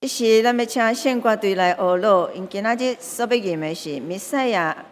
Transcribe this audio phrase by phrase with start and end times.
[0.00, 4.86] 一时，咱要请献歌队来学乐，因今仔日所要演的是《弥赛亚》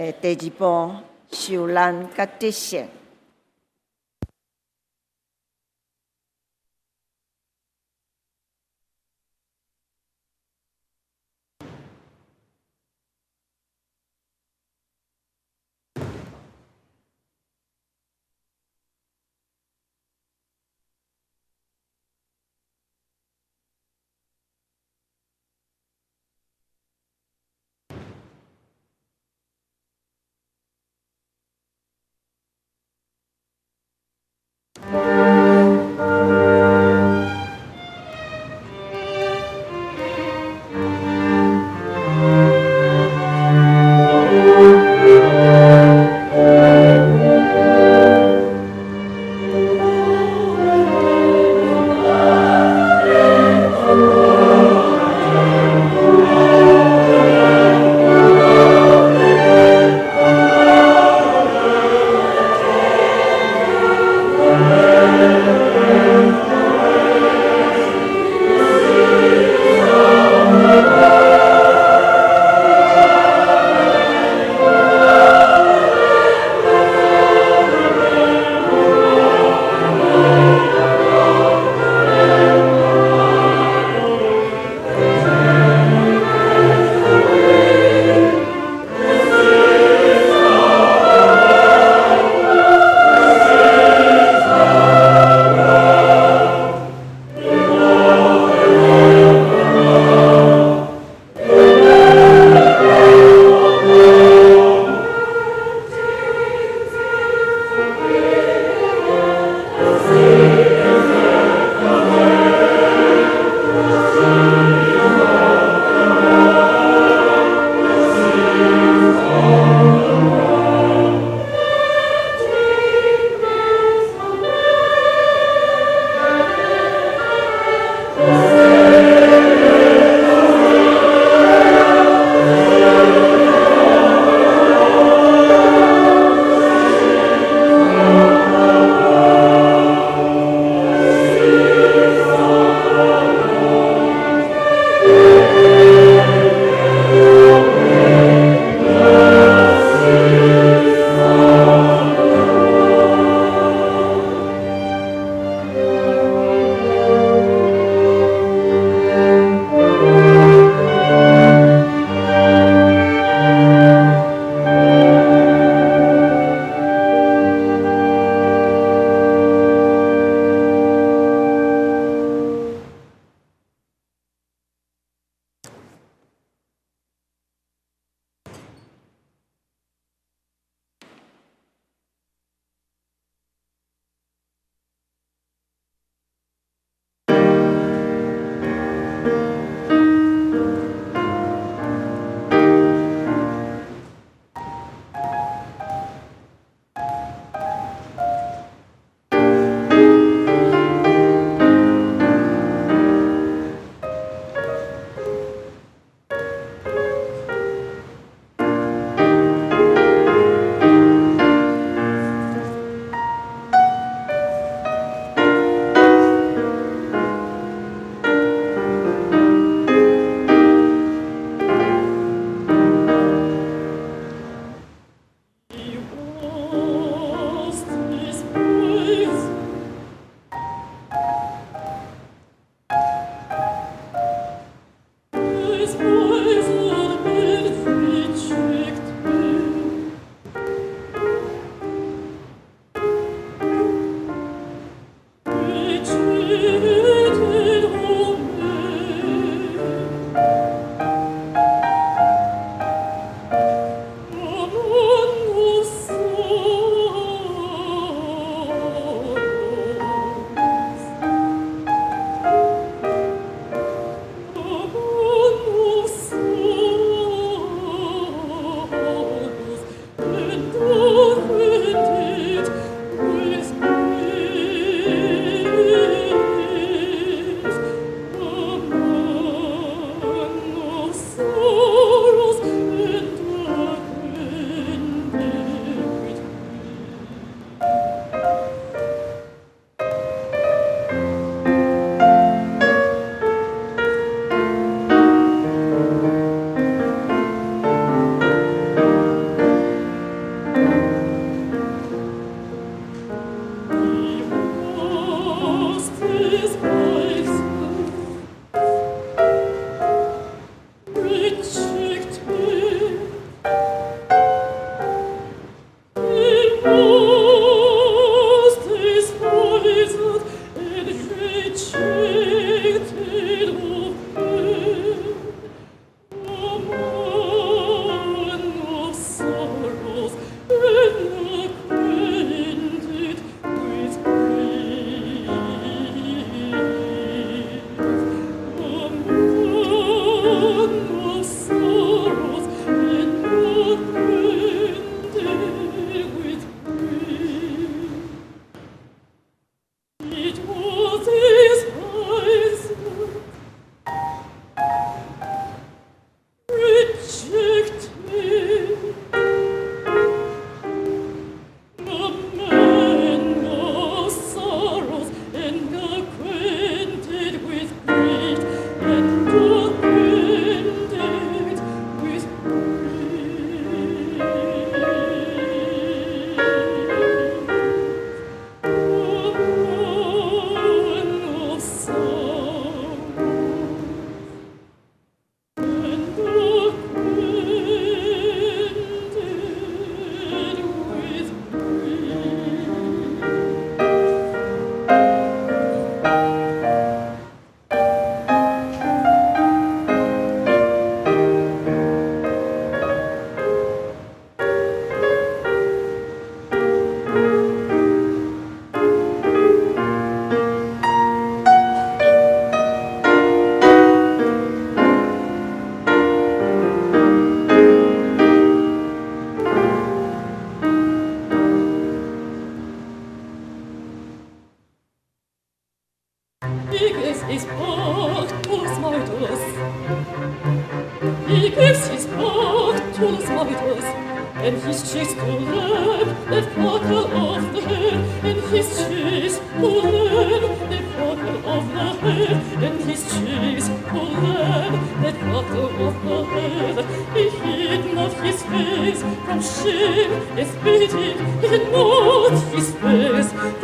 [0.00, 0.94] 诶第二部
[1.32, 2.86] 受难甲得胜。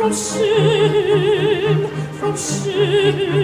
[0.03, 1.87] from sin,
[2.19, 3.42] from sin.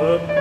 [0.00, 0.39] of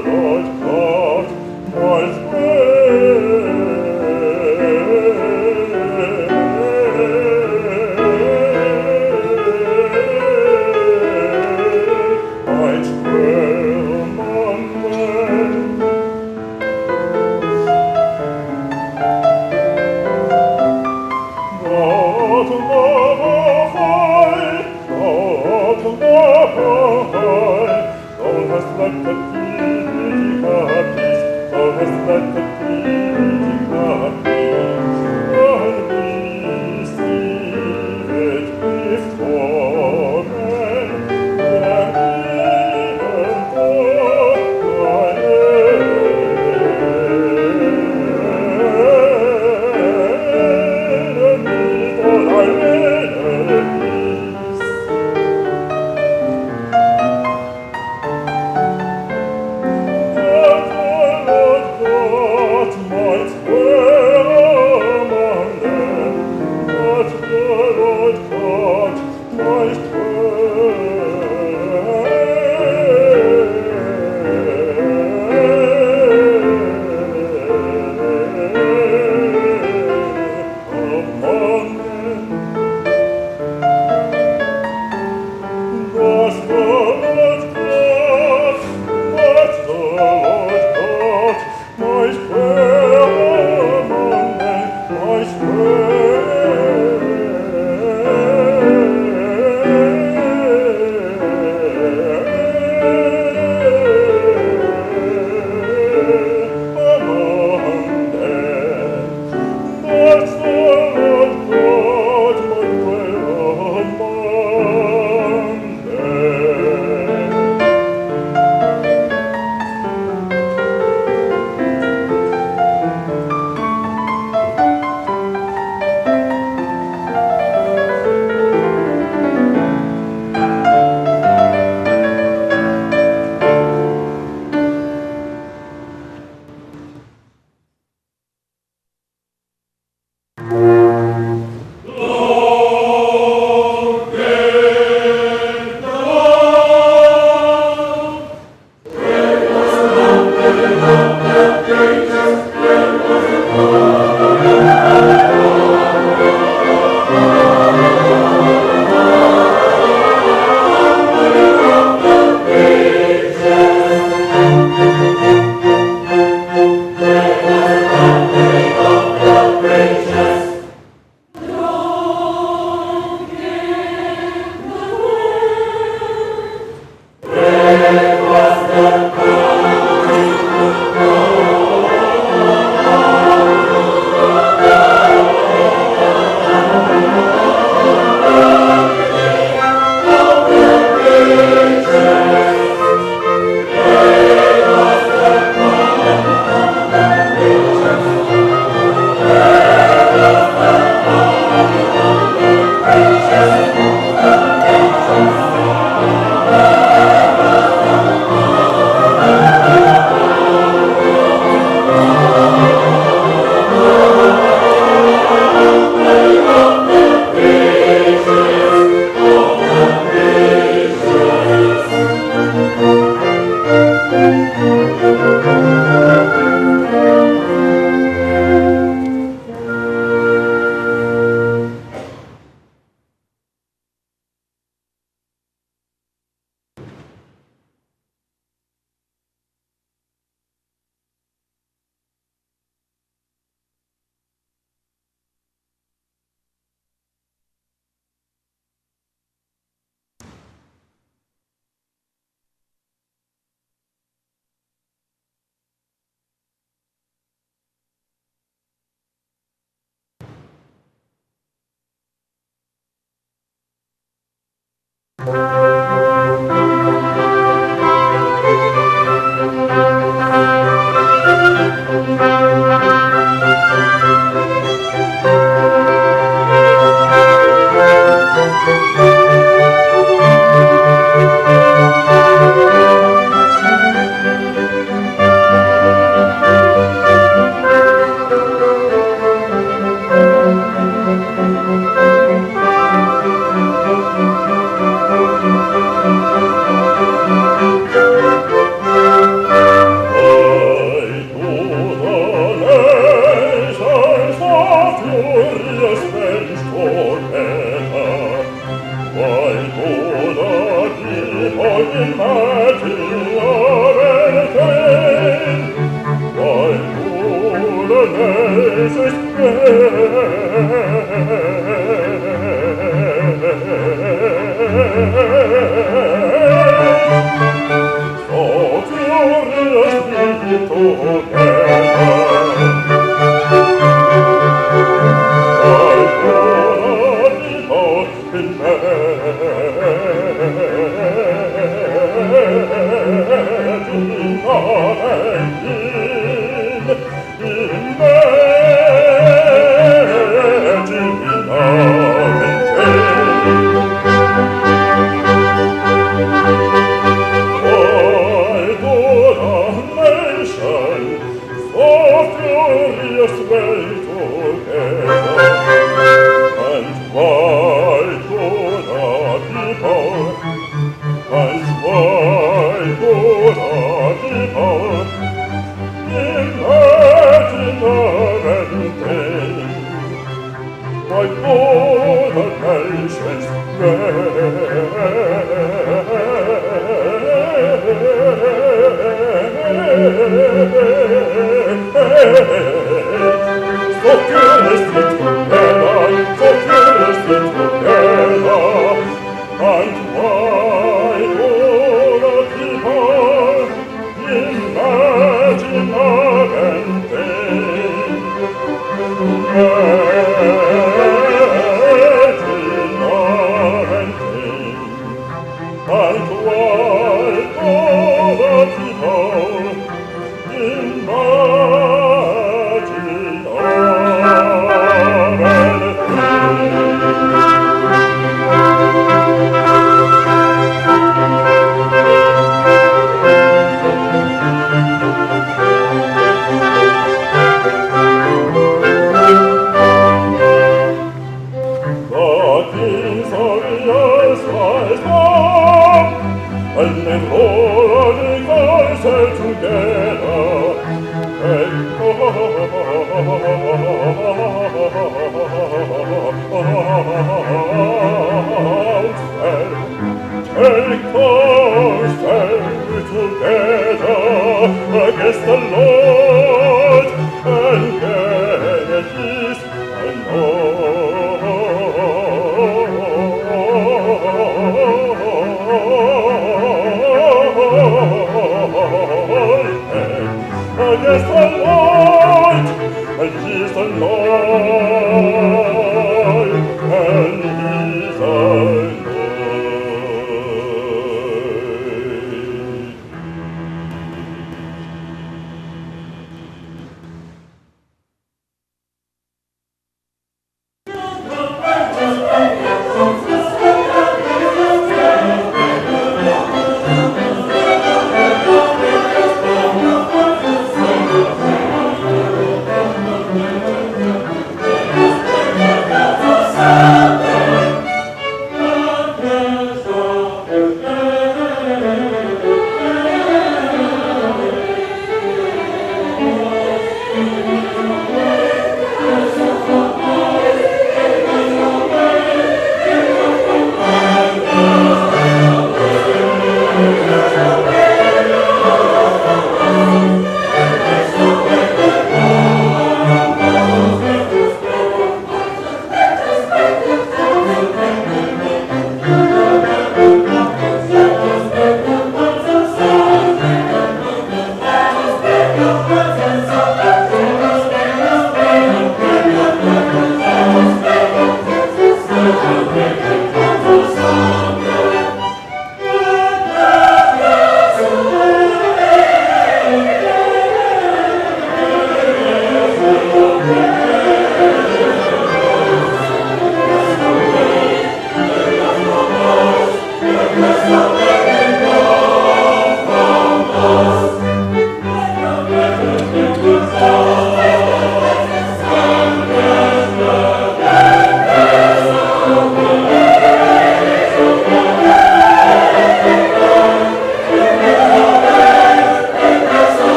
[0.00, 0.23] alone.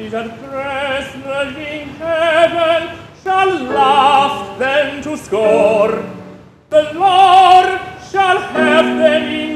[0.00, 6.02] is at present in heaven, shall laugh them to score.
[6.70, 7.80] The Lord
[8.10, 9.49] shall have them in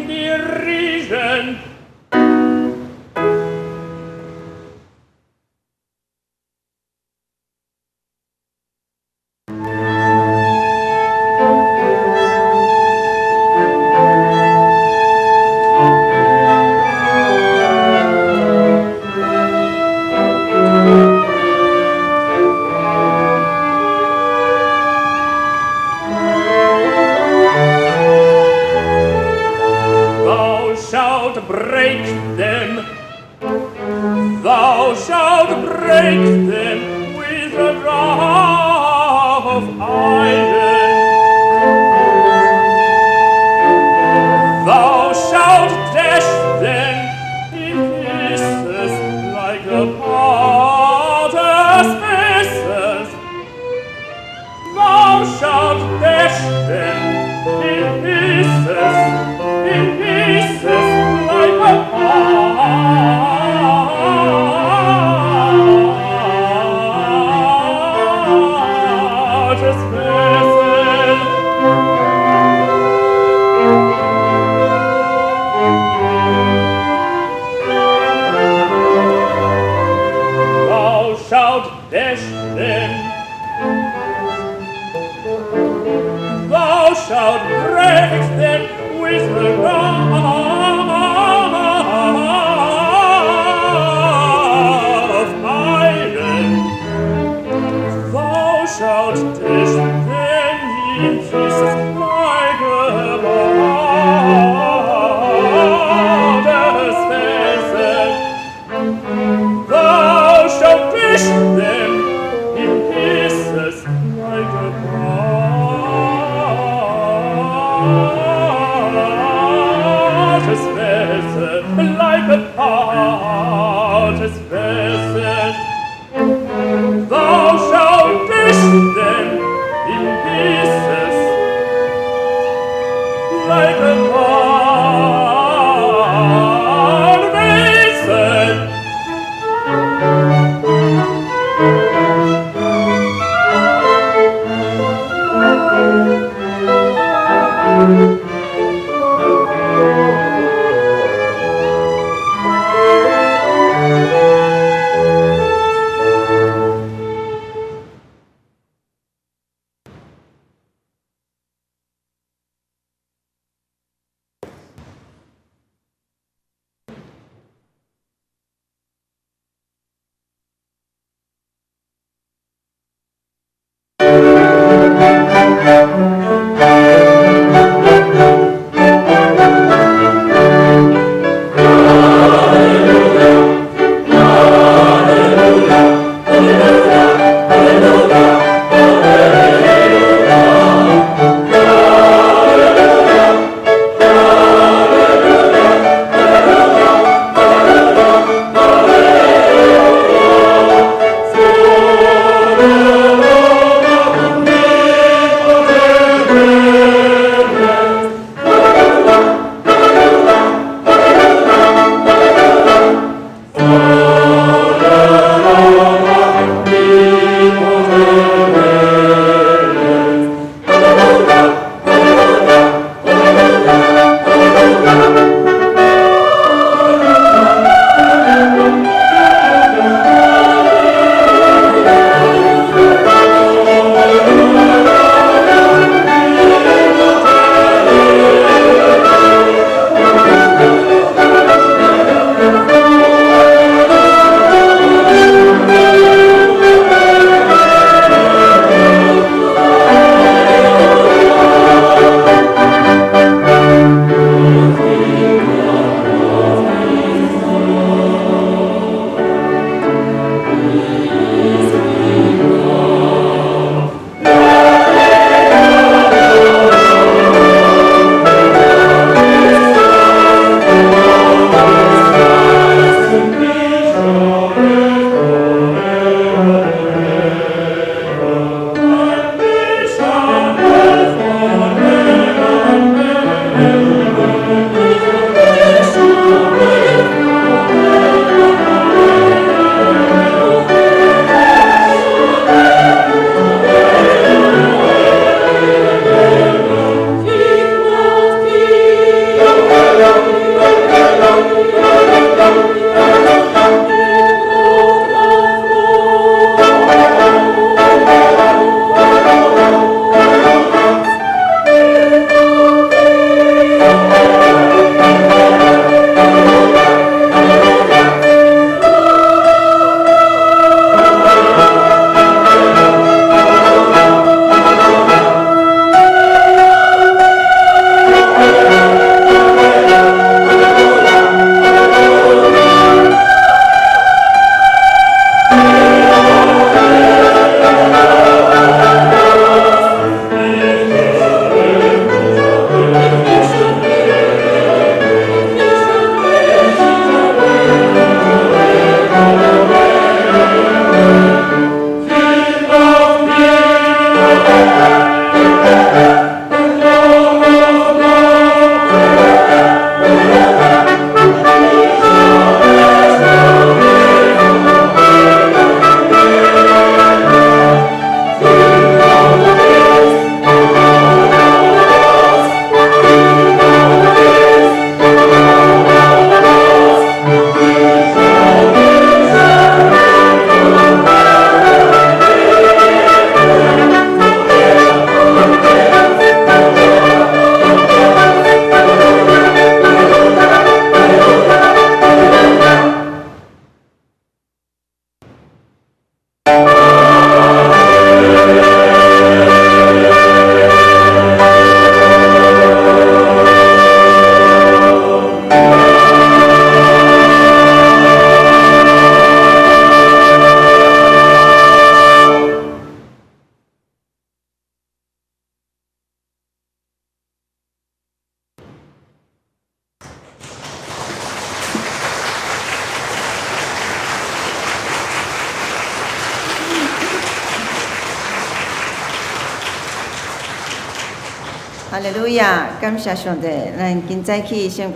[433.05, 433.47] 谢上帝，
[433.77, 434.91] 咱今早起先。